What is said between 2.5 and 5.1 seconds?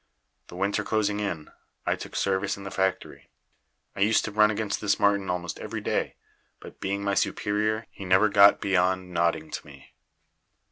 in the factory. I used to run against this